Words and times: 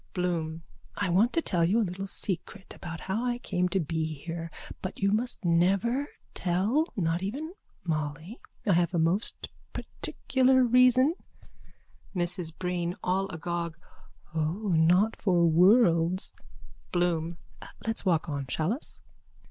BLOOM: 0.15 0.63
I 0.97 1.09
want 1.09 1.31
to 1.33 1.43
tell 1.43 1.63
you 1.63 1.79
a 1.79 1.85
little 1.85 2.07
secret 2.07 2.73
about 2.73 3.01
how 3.01 3.23
I 3.23 3.37
came 3.37 3.69
to 3.69 3.79
be 3.79 4.15
here. 4.15 4.49
But 4.81 4.97
you 4.97 5.11
must 5.11 5.45
never 5.45 6.07
tell. 6.33 6.87
Not 6.95 7.21
even 7.21 7.53
Molly. 7.83 8.39
I 8.65 8.73
have 8.73 8.95
a 8.95 8.97
most 8.97 9.49
particular 9.73 10.63
reason. 10.63 11.13
MRS 12.15 12.57
BREEN: 12.57 12.95
(All 13.03 13.29
agog.) 13.29 13.77
O, 14.33 14.69
not 14.69 15.21
for 15.21 15.47
worlds. 15.47 16.33
BLOOM: 16.91 17.37
Let's 17.85 18.03
walk 18.03 18.27
on. 18.27 18.47
Shall 18.47 18.73
us? 18.73 19.03